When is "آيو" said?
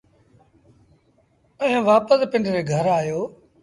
2.97-3.21